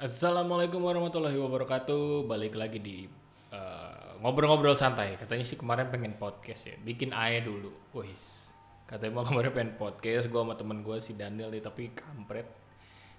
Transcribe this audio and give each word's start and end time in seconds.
Assalamualaikum 0.00 0.80
warahmatullahi 0.80 1.36
wabarakatuh. 1.36 2.24
Balik 2.24 2.56
lagi 2.56 2.80
di 2.80 3.04
eh, 3.52 4.10
ngobrol-ngobrol 4.24 4.72
santai. 4.72 5.20
Katanya 5.20 5.44
sih 5.44 5.60
kemarin 5.60 5.92
pengen 5.92 6.16
podcast 6.16 6.72
ya. 6.72 6.80
Bikin 6.80 7.12
aja 7.12 7.44
dulu. 7.44 7.68
Wis. 7.92 8.48
Katanya 8.88 9.20
mau 9.20 9.24
kemarin 9.28 9.52
pengen 9.52 9.76
podcast. 9.76 10.32
Gua 10.32 10.48
sama 10.48 10.56
temen 10.56 10.80
gue 10.80 10.96
si 11.04 11.12
Daniel 11.12 11.52
nih 11.52 11.60
tapi 11.60 11.92
kampret. 11.92 12.48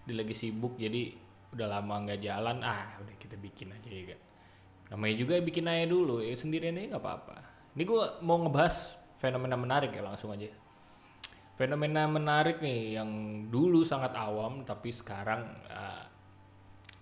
Dia 0.10 0.26
lagi 0.26 0.34
sibuk 0.34 0.74
jadi 0.82 1.14
udah 1.54 1.70
lama 1.70 2.02
nggak 2.02 2.18
jalan. 2.18 2.66
Ah 2.66 2.98
udah 2.98 3.14
kita 3.22 3.38
bikin 3.38 3.78
aja 3.78 3.86
ya 3.86 4.18
kan. 4.18 4.20
Namanya 4.98 5.16
juga 5.22 5.38
bikin 5.38 5.70
aja 5.70 5.86
dulu. 5.86 6.26
Ya 6.26 6.34
sendirian 6.34 6.82
aja 6.82 6.98
nggak 6.98 7.04
apa-apa. 7.06 7.38
Ini 7.78 7.84
gua 7.86 8.18
mau 8.26 8.42
ngebahas 8.42 8.98
fenomena 9.22 9.54
menarik 9.54 9.94
ya 9.94 10.02
langsung 10.02 10.34
aja. 10.34 10.50
Fenomena 11.62 12.10
menarik 12.10 12.58
nih 12.58 12.98
yang 12.98 13.10
dulu 13.54 13.86
sangat 13.86 14.18
awam 14.18 14.66
tapi 14.66 14.90
sekarang 14.90 15.46
eh, 15.70 16.10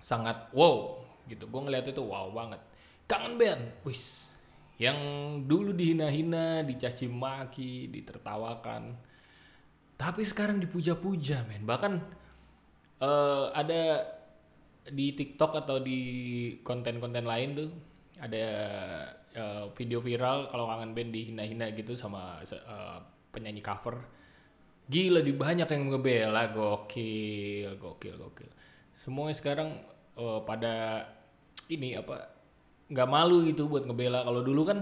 sangat 0.09 0.49
wow 0.57 0.97
gitu. 1.29 1.45
Gue 1.45 1.61
ngeliat 1.69 1.85
itu 1.85 2.01
wow 2.01 2.33
banget. 2.33 2.57
Kangen 3.05 3.37
band 3.37 3.63
wis. 3.85 4.33
Yang 4.81 4.97
dulu 5.45 5.69
dihina-hina 5.77 6.65
dicaci 6.65 7.05
maki 7.05 7.93
ditertawakan. 7.93 8.97
Tapi 9.93 10.21
sekarang 10.25 10.57
dipuja-puja 10.57 11.45
men. 11.45 11.61
Bahkan 11.69 11.93
eh, 13.05 13.45
ada 13.53 13.81
di 14.89 15.13
TikTok 15.13 15.61
atau 15.61 15.77
di 15.77 15.99
konten-konten 16.65 17.29
lain 17.29 17.49
tuh 17.53 17.69
ada 18.17 18.45
eh, 19.37 19.65
video 19.77 20.01
viral 20.01 20.49
kalau 20.49 20.65
kangen 20.73 20.97
band 20.97 21.11
dihina-hina 21.13 21.69
gitu 21.77 21.93
sama 21.93 22.41
eh, 22.41 22.97
penyanyi 23.29 23.61
cover. 23.61 24.01
Gila 24.89 25.21
di 25.21 25.37
banyak 25.37 25.69
yang 25.69 25.93
ngebela. 25.93 26.49
Gokil 26.49 27.77
gokil 27.77 28.17
gokil. 28.17 28.49
Semuanya 28.97 29.37
sekarang 29.37 29.98
eh, 30.19 30.39
pada 30.49 30.73
ini 31.69 31.89
apa 32.01 32.15
nggak 32.91 33.09
malu 33.09 33.45
gitu 33.49 33.69
buat 33.71 33.83
ngebela. 33.87 34.25
Kalau 34.27 34.41
dulu 34.45 34.61
kan 34.69 34.79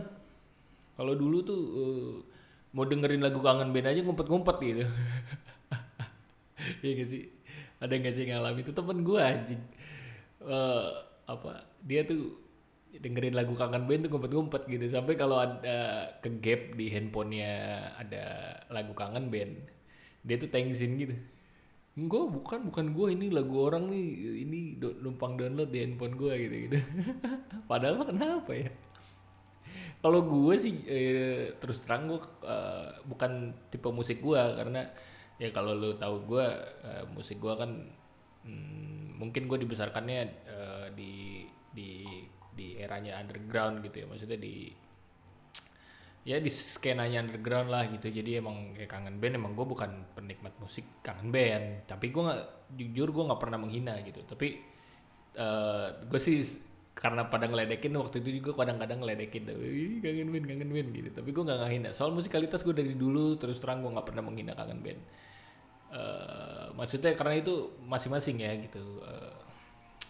kalau 0.98 1.14
dulu 1.14 1.38
tuh 1.46 1.62
eh, 1.82 2.12
mau 2.76 2.86
dengerin 2.86 3.22
lagu 3.24 3.40
kangen 3.42 3.72
band 3.74 3.88
aja 3.92 4.02
ngumpet-ngumpet 4.04 4.58
gitu. 4.64 4.84
Iya 6.84 6.92
gak 7.04 7.10
sih? 7.10 7.24
Ada 7.84 7.94
nggak 8.00 8.14
sih 8.16 8.22
yang 8.26 8.32
ngalamin? 8.42 8.64
Itu 8.66 8.74
temen 8.76 8.98
gue 9.06 9.20
anjing. 9.22 9.62
Eh, 10.44 10.90
apa 11.28 11.54
dia 11.84 12.02
tuh 12.08 12.22
dengerin 12.98 13.36
lagu 13.38 13.54
kangen 13.58 13.86
band 13.90 14.02
tuh 14.08 14.12
ngumpet-ngumpet 14.14 14.64
gitu. 14.70 14.86
Sampai 14.92 15.16
kalau 15.20 15.38
ada 15.42 15.78
ke 16.24 16.30
gap 16.44 16.62
di 16.80 16.86
handphonenya 16.94 17.52
ada 18.02 18.24
lagu 18.74 18.94
kangen 18.98 19.30
band 19.34 19.54
dia 20.28 20.36
tuh 20.36 20.50
thanksin 20.52 20.92
gitu 21.00 21.16
Enggak, 21.98 22.30
bukan, 22.30 22.60
bukan 22.70 22.86
gue 22.94 23.08
ini 23.18 23.28
lagu 23.34 23.58
orang 23.58 23.90
nih, 23.90 24.06
ini 24.46 24.78
numpang 25.02 25.34
download 25.34 25.74
di 25.74 25.82
handphone 25.82 26.14
gue 26.14 26.34
gitu 26.46 26.56
gitu. 26.70 26.78
Padahal 27.70 28.06
kenapa 28.06 28.54
ya? 28.54 28.70
Kalau 29.98 30.22
gue 30.30 30.56
sih 30.62 30.86
eh, 30.86 31.58
terus 31.58 31.82
terang 31.82 32.06
gue 32.06 32.22
eh, 32.46 33.02
bukan 33.10 33.50
tipe 33.74 33.90
musik 33.90 34.22
gue 34.22 34.38
karena 34.38 34.86
ya 35.42 35.50
kalau 35.50 35.74
lu 35.74 35.98
tahu 35.98 36.22
gue 36.30 36.46
eh, 36.86 37.06
musik 37.10 37.42
gue 37.42 37.54
kan 37.58 37.72
hmm, 38.46 39.18
mungkin 39.18 39.50
gue 39.50 39.58
dibesarkannya 39.66 40.22
eh, 40.46 40.86
di 40.94 41.46
di 41.74 42.06
di 42.54 42.78
eranya 42.78 43.18
underground 43.22 43.82
gitu 43.86 44.02
ya 44.02 44.06
maksudnya 44.06 44.38
di 44.38 44.70
ya 46.28 46.44
di 46.44 46.52
skenanya 46.52 47.24
underground 47.24 47.72
lah 47.72 47.88
gitu. 47.88 48.12
Jadi 48.12 48.44
emang 48.44 48.76
kayak 48.76 48.92
kangen 48.92 49.16
band 49.24 49.40
emang 49.40 49.56
gue 49.56 49.64
bukan 49.64 50.12
penikmat 50.12 50.52
musik 50.60 50.84
kangen 51.00 51.32
band. 51.32 51.88
Tapi 51.88 52.12
gue 52.12 52.20
nggak 52.20 52.42
jujur 52.76 53.08
gue 53.16 53.24
nggak 53.32 53.40
pernah 53.40 53.58
menghina 53.64 53.96
gitu. 54.04 54.20
Tapi 54.28 54.48
eh 55.38 55.88
gue 56.04 56.20
sih 56.20 56.44
karena 56.98 57.30
pada 57.30 57.46
ngeledekin 57.48 57.94
waktu 57.96 58.20
itu 58.26 58.42
juga 58.42 58.58
kadang-kadang 58.66 59.06
ngeledekin 59.06 59.44
"Ih, 59.54 60.02
kangen 60.04 60.28
band 60.36 60.46
kangen 60.52 60.70
band 60.76 60.90
gitu. 60.92 61.10
Tapi 61.16 61.30
gue 61.32 61.44
nggak 61.48 61.60
ngehina. 61.64 61.90
Soal 61.96 62.12
musikalitas 62.12 62.60
gue 62.68 62.76
dari 62.76 62.92
dulu 63.00 63.40
terus 63.40 63.64
terang 63.64 63.80
gue 63.80 63.92
nggak 63.96 64.08
pernah 64.12 64.24
menghina 64.28 64.52
kangen 64.52 64.84
band. 64.84 65.02
Eh, 65.96 66.68
maksudnya 66.76 67.16
karena 67.16 67.40
itu 67.40 67.72
masing-masing 67.88 68.44
ya 68.44 68.52
gitu. 68.60 68.84
Eh, 69.08 69.36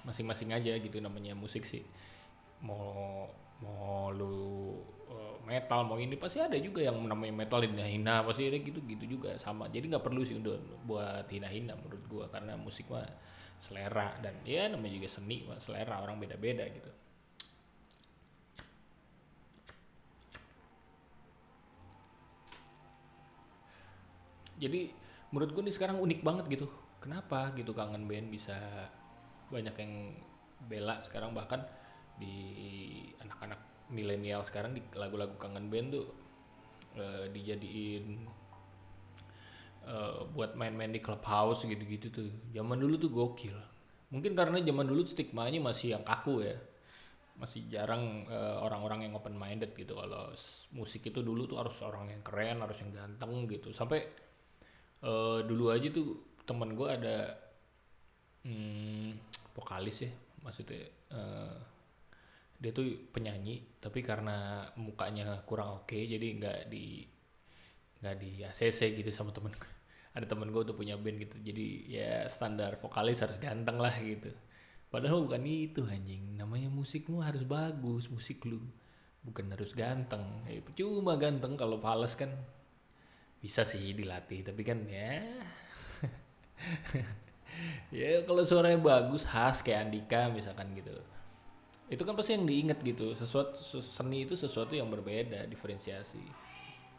masing-masing 0.02 0.50
aja 0.50 0.74
gitu 0.82 0.98
namanya 0.98 1.38
musik 1.38 1.62
sih. 1.62 1.86
Mau 2.66 3.30
mau 3.64 4.14
lu 4.14 4.78
eh, 5.10 5.36
metal 5.48 5.86
mau 5.88 5.98
ini 5.98 6.16
pasti 6.20 6.38
ada 6.42 6.58
juga 6.62 6.86
yang 6.86 6.98
namanya 7.02 7.34
metal 7.34 7.62
hina-hina 7.64 8.22
pasti 8.26 8.50
ada 8.50 8.58
gitu 8.62 8.80
gitu 8.86 9.06
juga 9.18 9.38
sama. 9.42 9.70
Jadi 9.72 9.90
nggak 9.92 10.06
perlu 10.06 10.22
sih 10.26 10.38
udah 10.38 10.58
buat 10.86 11.26
hina-hina 11.30 11.74
menurut 11.78 12.04
gua 12.10 12.26
karena 12.30 12.54
musik 12.60 12.86
mah 12.92 13.06
selera 13.58 14.14
dan 14.22 14.38
ya 14.46 14.70
namanya 14.70 14.94
juga 15.02 15.10
seni 15.10 15.42
mah 15.50 15.58
selera 15.58 16.02
orang 16.02 16.22
beda-beda 16.22 16.66
gitu. 16.70 16.92
Jadi 24.58 24.90
menurut 25.30 25.54
gue 25.54 25.64
nih 25.70 25.76
sekarang 25.76 26.02
unik 26.02 26.20
banget 26.26 26.46
gitu. 26.50 26.68
Kenapa 26.98 27.54
gitu 27.54 27.78
kangen 27.78 28.10
band 28.10 28.34
bisa 28.34 28.58
banyak 29.54 29.76
yang 29.78 29.94
bela 30.66 31.00
sekarang 31.06 31.32
bahkan 31.38 31.62
di 32.18 32.36
anak-anak 33.22 33.90
milenial 33.94 34.44
sekarang 34.44 34.76
di 34.76 34.84
lagu-lagu 34.98 35.38
kangen 35.40 35.72
band 35.72 35.88
tuh 35.96 36.08
eh, 36.98 37.26
dijadiin 37.32 38.06
eh, 39.88 40.20
buat 40.34 40.58
main-main 40.58 40.92
di 40.92 41.00
clubhouse 41.00 41.64
gitu-gitu 41.64 42.08
tuh. 42.12 42.30
Zaman 42.52 42.78
dulu 42.78 43.00
tuh 43.00 43.12
gokil. 43.14 43.58
Mungkin 44.12 44.34
karena 44.36 44.60
zaman 44.64 44.86
dulu 44.88 45.04
stigmanya 45.08 45.60
masih 45.62 45.96
yang 45.96 46.04
kaku 46.04 46.44
ya. 46.44 46.58
Masih 47.38 47.70
jarang 47.70 48.26
eh, 48.28 48.58
orang-orang 48.60 49.08
yang 49.08 49.14
open 49.16 49.38
minded 49.38 49.72
gitu. 49.78 49.96
Kalau 49.96 50.34
musik 50.74 51.06
itu 51.08 51.22
dulu 51.22 51.46
tuh 51.46 51.62
harus 51.62 51.78
orang 51.86 52.12
yang 52.12 52.22
keren 52.26 52.60
harus 52.60 52.78
yang 52.82 52.92
ganteng 52.92 53.46
gitu. 53.48 53.72
Sampai 53.72 54.04
eh, 55.06 55.40
dulu 55.46 55.70
aja 55.72 55.88
tuh 55.94 56.28
teman 56.48 56.74
gue 56.74 56.88
ada 56.88 57.18
hmm, 58.48 59.20
vokalis 59.52 60.08
ya 60.08 60.12
maksudnya 60.40 60.88
eh, 61.12 61.58
dia 62.58 62.74
tuh 62.74 63.10
penyanyi 63.14 63.78
tapi 63.78 64.02
karena 64.02 64.70
mukanya 64.82 65.46
kurang 65.46 65.84
oke 65.84 65.94
jadi 65.94 66.28
nggak 66.42 66.60
di 66.74 67.06
nggak 68.02 68.16
di 68.18 68.32
ACC 68.46 68.98
gitu 68.98 69.10
sama 69.14 69.30
temen 69.30 69.54
gue 69.54 69.74
ada 70.18 70.26
temen 70.26 70.50
gue 70.50 70.64
tuh 70.66 70.74
punya 70.74 70.98
band 70.98 71.22
gitu 71.22 71.38
jadi 71.42 71.66
ya 71.86 72.12
standar 72.26 72.82
vokalis 72.82 73.22
harus 73.22 73.38
ganteng 73.38 73.78
lah 73.78 73.94
gitu. 74.02 74.34
Padahal 74.88 75.28
bukan 75.28 75.44
itu 75.44 75.84
anjing. 75.84 76.40
Namanya 76.40 76.72
musikmu 76.72 77.20
harus 77.20 77.44
bagus 77.44 78.08
musik 78.08 78.40
lu 78.48 78.64
bukan 79.28 79.52
harus 79.52 79.76
ganteng. 79.76 80.24
Ya, 80.48 80.64
cuma 80.80 81.20
ganteng 81.20 81.60
kalau 81.60 81.76
fals 81.84 82.16
kan 82.16 82.32
bisa 83.44 83.68
sih 83.68 83.92
dilatih 83.94 84.48
tapi 84.48 84.62
kan 84.64 84.80
ya. 84.88 85.24
Ya 87.90 88.22
kalau 88.28 88.46
suaranya 88.46 88.78
bagus 88.78 89.26
khas 89.26 89.66
kayak 89.66 89.90
Andika 89.90 90.30
misalkan 90.30 90.78
gitu 90.78 90.94
itu 91.88 92.04
kan 92.04 92.16
pasti 92.20 92.36
yang 92.36 92.46
diinget 92.50 92.80
gitu. 92.84 93.16
Sesuatu 93.16 93.56
ses- 93.64 93.92
seni 93.98 94.28
itu 94.28 94.36
sesuatu 94.36 94.74
yang 94.76 94.90
berbeda 94.92 95.48
diferensiasi. 95.48 96.24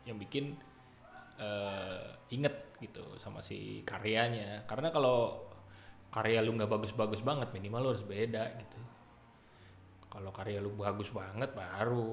Yang 0.08 0.16
bikin 0.28 0.44
eh 1.38 2.06
inget 2.36 2.54
gitu 2.84 3.04
sama 3.22 3.40
si 3.44 3.82
karyanya. 3.86 4.66
Karena 4.70 4.88
kalau 4.94 5.46
karya 6.14 6.40
lu 6.46 6.56
nggak 6.56 6.70
bagus-bagus 6.74 7.20
banget 7.22 7.48
minimal 7.56 7.80
lu 7.84 7.90
harus 7.94 8.06
beda 8.06 8.44
gitu. 8.62 8.80
Kalau 10.12 10.30
karya 10.32 10.58
lu 10.64 10.70
bagus 10.74 11.08
banget 11.12 11.50
baru 11.52 12.10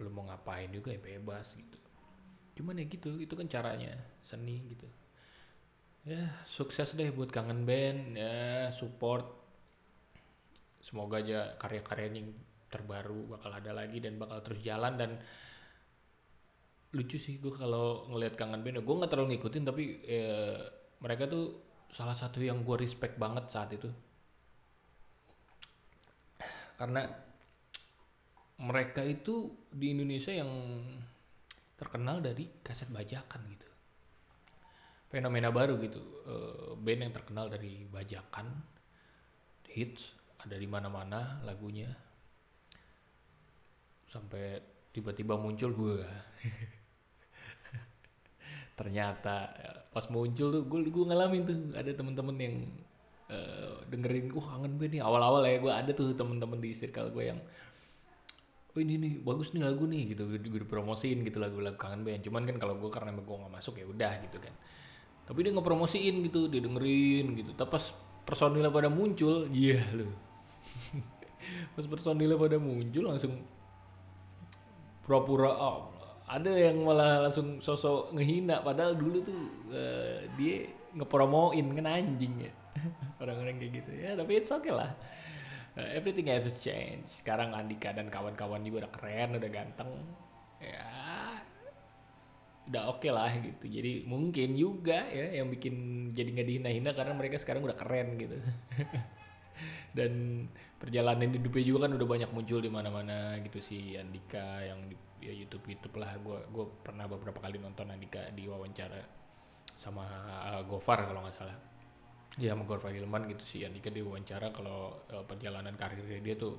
lu 0.00 0.08
mau 0.16 0.24
ngapain 0.28 0.70
juga 0.72 0.90
ya 0.96 1.00
bebas 1.00 1.46
gitu. 1.60 1.78
Cuman 2.56 2.80
ya 2.80 2.84
gitu 2.94 3.10
itu 3.20 3.34
kan 3.40 3.46
caranya 3.54 3.92
seni 4.24 4.56
gitu. 4.72 4.88
Ya 6.10 6.32
sukses 6.48 6.96
deh 6.98 7.08
buat 7.12 7.28
kangen 7.36 7.60
band 7.68 8.16
ya 8.16 8.34
support 8.72 9.24
semoga 10.80 11.20
aja 11.20 11.54
karya-karyanya 11.60 12.18
yang 12.24 12.32
terbaru 12.70 13.36
bakal 13.36 13.50
ada 13.52 13.72
lagi 13.74 13.98
dan 14.00 14.16
bakal 14.16 14.40
terus 14.40 14.60
jalan 14.64 14.94
dan 14.96 15.20
lucu 16.90 17.22
sih 17.22 17.38
gue 17.38 17.54
kalau 17.54 18.10
ngelihat 18.10 18.34
kangen 18.34 18.66
band. 18.66 18.82
Gue 18.82 18.94
nggak 18.98 19.10
terlalu 19.10 19.36
ngikutin 19.36 19.64
tapi 19.64 19.84
eh, 20.04 20.58
mereka 21.00 21.30
tuh 21.30 21.60
salah 21.90 22.14
satu 22.14 22.42
yang 22.42 22.66
gue 22.66 22.76
respect 22.78 23.18
banget 23.18 23.46
saat 23.50 23.70
itu. 23.74 23.90
Karena 26.74 27.06
mereka 28.60 29.04
itu 29.04 29.52
di 29.70 29.92
Indonesia 29.94 30.32
yang 30.32 30.50
terkenal 31.76 32.20
dari 32.20 32.48
kaset 32.60 32.90
bajakan 32.90 33.40
gitu. 33.54 33.68
Fenomena 35.10 35.50
baru 35.50 35.74
gitu 35.82 36.20
Eh, 36.30 36.72
band 36.78 37.00
yang 37.02 37.14
terkenal 37.14 37.50
dari 37.50 37.82
bajakan 37.90 38.46
hits 39.66 40.14
ada 40.44 40.56
di 40.56 40.68
mana-mana 40.68 41.40
lagunya. 41.44 41.88
Sampai 44.10 44.58
tiba-tiba 44.90 45.38
muncul 45.38 45.70
gue 45.70 46.02
ternyata 48.78 49.54
ya, 49.54 49.70
pas 49.86 50.02
muncul 50.10 50.50
tuh 50.50 50.62
gue 50.66 50.80
gue 50.88 51.04
ngalamin 51.06 51.42
tuh. 51.46 51.56
Ada 51.76 51.94
temen-temen 51.94 52.36
yang 52.40 52.56
uh, 53.30 53.84
dengerin 53.86 54.34
wah 54.34 54.56
kangen 54.56 54.80
band 54.80 54.92
nih. 54.96 55.02
Awal-awal 55.04 55.42
ya 55.46 55.56
gue 55.60 55.72
ada 55.72 55.90
tuh 55.94 56.16
temen-temen 56.16 56.58
di 56.58 56.70
circle 56.74 57.12
gue 57.12 57.24
yang 57.30 57.40
oh 58.70 58.78
ini 58.78 59.02
nih 59.02 59.12
bagus 59.22 59.54
nih 59.54 59.62
lagu 59.62 59.86
nih 59.86 60.16
gitu. 60.16 60.26
Gue 60.26 60.40
dipromosiin 60.40 61.22
gitu 61.22 61.38
lagu-lagu 61.38 61.78
kangen 61.78 62.02
band 62.02 62.26
cuman 62.26 62.42
kan 62.48 62.56
kalau 62.58 62.74
gue 62.80 62.90
karena 62.90 63.14
gue 63.14 63.24
nggak 63.24 63.52
masuk 63.52 63.78
ya 63.78 63.86
udah 63.86 64.12
gitu 64.26 64.42
kan. 64.42 64.54
Tapi 65.30 65.38
dia 65.46 65.52
ngepromosiin 65.54 66.26
gitu 66.26 66.50
dia 66.50 66.58
dengerin 66.58 67.38
gitu. 67.38 67.54
Tapi 67.54 67.70
pas 67.70 67.84
personilnya 68.30 68.70
pada 68.70 68.86
muncul 68.86 69.50
iya 69.50 69.82
yeah, 69.82 69.84
lu 69.94 70.06
pas 71.74 71.84
personilnya 71.86 72.36
pada 72.36 72.56
muncul 72.60 73.04
langsung 73.08 73.40
pura-pura 75.04 75.50
oh, 75.50 75.90
ada 76.30 76.54
yang 76.54 76.86
malah 76.86 77.26
langsung 77.26 77.58
sosok 77.58 78.14
ngehina. 78.14 78.62
Padahal 78.62 78.94
dulu 78.94 79.18
tuh 79.18 79.40
uh, 79.74 80.22
dia 80.38 80.70
ngepromoin 80.94 81.66
kan 81.74 81.86
anjing 81.90 82.46
ya. 82.46 82.52
Orang-orang 83.22 83.58
kayak 83.58 83.82
gitu. 83.82 83.90
Ya 83.98 84.14
tapi 84.14 84.38
it's 84.38 84.54
okay 84.54 84.70
lah. 84.70 84.94
Uh, 85.74 85.90
everything 85.90 86.30
has 86.30 86.46
changed. 86.62 87.10
Sekarang 87.10 87.50
Andika 87.50 87.90
dan 87.90 88.06
kawan-kawan 88.06 88.62
juga 88.62 88.86
udah 88.86 88.92
keren 88.94 89.42
udah 89.42 89.50
ganteng. 89.50 89.90
Ya 90.62 90.86
udah 92.70 92.94
oke 92.94 93.02
okay 93.02 93.10
lah 93.10 93.34
gitu. 93.34 93.66
Jadi 93.66 94.06
mungkin 94.06 94.54
juga 94.54 95.10
ya 95.10 95.42
yang 95.42 95.50
bikin 95.50 95.74
jadi 96.14 96.30
nggak 96.30 96.46
dihina-hina 96.46 96.90
karena 96.94 97.18
mereka 97.18 97.42
sekarang 97.42 97.66
udah 97.66 97.74
keren 97.74 98.14
gitu 98.14 98.38
dan 99.90 100.44
perjalanan 100.80 101.28
hidupnya 101.34 101.64
juga 101.66 101.78
kan 101.86 101.92
udah 101.98 102.08
banyak 102.08 102.30
muncul 102.32 102.58
di 102.62 102.70
mana-mana 102.72 103.36
gitu 103.44 103.60
si 103.60 103.98
Andika 103.98 104.64
yang 104.64 104.88
di 104.88 104.96
ya 105.20 105.32
YouTube 105.36 105.68
YouTube 105.68 106.00
lah. 106.00 106.16
Gue 106.20 106.40
gue 106.48 106.64
pernah 106.80 107.04
beberapa 107.04 107.38
kali 107.38 107.60
nonton 107.60 107.92
Andika 107.92 108.32
di 108.32 108.48
wawancara 108.48 109.00
sama 109.76 110.04
uh, 110.56 110.62
Gofar 110.64 111.04
kalau 111.08 111.24
nggak 111.24 111.36
salah. 111.36 111.56
Ya 112.38 112.56
sama 112.56 112.64
Gofar 112.64 112.94
Hilman 112.94 113.28
gitu 113.28 113.44
sih. 113.44 113.60
Andika 113.68 113.92
di 113.92 114.00
wawancara 114.00 114.54
kalau 114.54 115.04
uh, 115.12 115.24
perjalanan 115.28 115.76
karirnya 115.76 116.20
dia 116.24 116.34
tuh 116.38 116.56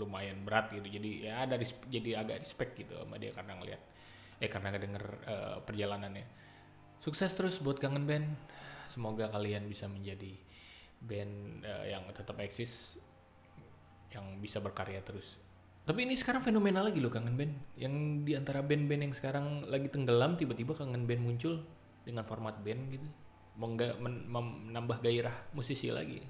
lumayan 0.00 0.40
berat 0.48 0.72
gitu. 0.72 0.88
Jadi 0.88 1.28
ya 1.28 1.44
ada 1.44 1.60
jadi 1.92 2.24
agak 2.24 2.40
respect 2.40 2.72
gitu 2.80 2.96
sama 2.96 3.20
dia 3.20 3.36
karena 3.36 3.60
ngeliat 3.60 3.82
eh 4.42 4.50
karena 4.50 4.72
ngedenger 4.72 5.04
uh, 5.28 5.56
perjalanannya. 5.62 6.26
Sukses 7.02 7.34
terus 7.36 7.60
buat 7.60 7.76
kangen 7.76 8.08
band. 8.08 8.28
Semoga 8.92 9.28
kalian 9.32 9.68
bisa 9.72 9.88
menjadi 9.88 10.36
band 11.02 11.66
uh, 11.66 11.84
yang 11.86 12.06
tetap 12.14 12.38
eksis 12.38 12.98
yang 14.12 14.38
bisa 14.38 14.62
berkarya 14.62 15.00
terus 15.02 15.42
tapi 15.82 16.06
ini 16.06 16.14
sekarang 16.14 16.46
fenomena 16.46 16.78
lagi 16.78 17.02
loh 17.02 17.10
kangen 17.10 17.34
band. 17.34 17.54
Yang 17.74 17.94
di 18.22 18.32
antara 18.38 18.62
band-band 18.62 19.10
yang 19.10 19.14
sekarang 19.14 19.66
lagi 19.66 19.90
tenggelam 19.90 20.38
tiba-tiba 20.38 20.78
kangen 20.78 21.10
band 21.10 21.22
muncul 21.26 21.58
dengan 22.06 22.22
format 22.22 22.54
band 22.62 22.86
gitu. 22.94 23.08
Mengga, 23.58 23.98
men, 23.98 24.30
menambah 24.30 25.02
gairah 25.02 25.34
musisi 25.50 25.90
lagi. 25.90 26.22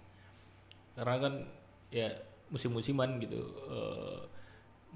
Karena 0.97 1.17
kan 1.21 1.35
ya 1.93 2.09
musim-musiman 2.49 3.21
gitu. 3.21 3.41
Uh, 3.69 4.25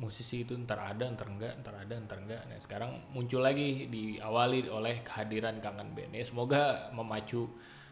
musisi 0.00 0.44
itu 0.44 0.56
ntar 0.64 0.80
ada, 0.80 1.04
ntar 1.12 1.28
enggak, 1.28 1.52
ntar 1.60 1.76
ada, 1.76 1.94
ntar 2.00 2.18
enggak. 2.24 2.40
Nah 2.48 2.56
sekarang 2.56 3.12
muncul 3.12 3.44
lagi 3.44 3.92
diawali 3.92 4.72
oleh 4.72 5.04
kehadiran 5.04 5.60
kangen 5.60 5.92
band. 5.92 6.16
Ya 6.16 6.24
semoga 6.24 6.88
memacu 6.96 7.44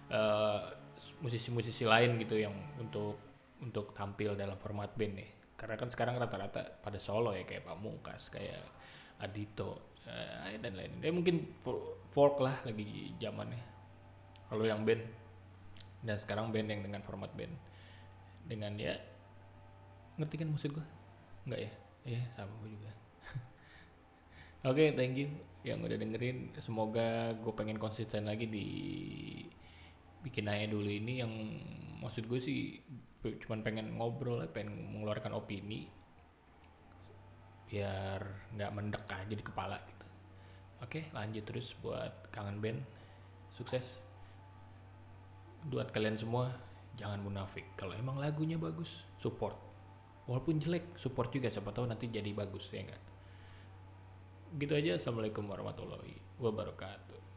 uh, 0.09 0.65
musisi-musisi 1.23 1.85
lain 1.85 2.17
gitu 2.21 2.39
yang 2.39 2.55
untuk 2.79 3.19
untuk 3.61 3.97
tampil 3.97 4.37
dalam 4.37 4.59
format 4.61 4.93
band 4.93 5.15
nih. 5.17 5.31
Karena 5.55 5.79
kan 5.79 5.89
sekarang 5.89 6.19
rata-rata 6.19 6.83
pada 6.83 6.99
solo 6.99 7.33
ya 7.33 7.47
kayak 7.47 7.65
Pak 7.65 7.79
Mungkas 7.79 8.29
kayak 8.29 8.61
Adito 9.23 9.95
uh, 10.05 10.51
dan 10.59 10.75
lain 10.75 10.99
lain 11.01 11.15
mungkin 11.15 11.37
folk 12.11 12.43
lah 12.43 12.61
lagi 12.67 13.15
zamannya. 13.23 13.63
Kalau 14.51 14.65
yang 14.67 14.85
band. 14.85 15.03
Dan 16.05 16.21
sekarang 16.21 16.53
band 16.53 16.69
yang 16.69 16.83
dengan 16.85 17.01
format 17.01 17.33
band. 17.33 17.55
Dengan 18.45 18.77
ya 18.77 18.93
ngerti 20.21 20.45
kan 20.45 20.49
maksud 20.53 20.71
gue 20.77 20.87
nggak 21.49 21.61
ya? 21.61 21.73
Iya 22.05 22.23
sama 22.37 22.53
gue 22.61 22.71
juga. 22.77 22.93
Oke 24.69 24.85
okay, 24.85 24.89
thank 24.93 25.17
you 25.17 25.33
yang 25.65 25.81
udah 25.81 25.97
dengerin. 25.97 26.53
Semoga 26.61 27.33
gue 27.33 27.53
pengen 27.57 27.81
konsisten 27.81 28.29
lagi 28.29 28.45
di 28.45 28.69
bikin 30.25 30.49
aja 30.49 30.65
dulu. 30.65 30.89
Ini 30.89 31.21
yang 31.21 31.33
maksud 32.01 32.25
gue 32.25 32.41
sih 32.41 32.81
cuman 33.21 33.61
pengen 33.61 33.93
ngobrol 34.01 34.41
pengen 34.49 34.97
mengeluarkan 34.97 35.37
opini. 35.37 35.93
Biar 37.69 38.25
nggak 38.57 38.73
mendek 38.73 39.05
aja 39.13 39.35
di 39.37 39.45
kepala 39.45 39.77
gitu. 39.85 40.07
Oke 40.81 41.13
lanjut 41.13 41.45
terus 41.45 41.77
buat 41.85 42.33
kangen 42.33 42.65
band 42.65 42.81
sukses. 43.53 44.01
Buat 45.69 45.93
kalian 45.93 46.17
semua 46.17 46.57
jangan 46.97 47.21
munafik. 47.21 47.69
Kalau 47.77 47.93
emang 47.93 48.17
lagunya 48.17 48.57
bagus 48.57 49.05
support. 49.21 49.61
Walaupun 50.25 50.57
jelek 50.57 50.97
support 50.97 51.29
juga. 51.29 51.53
Siapa 51.53 51.69
tahu 51.69 51.85
nanti 51.85 52.09
jadi 52.09 52.33
bagus 52.33 52.73
ya 52.73 52.81
enggak 52.81 53.03
gitu 54.55 54.71
aja. 54.71 54.95
Assalamualaikum 54.95 55.51
warahmatullahi 55.51 56.15
wabarakatuh 56.39 57.34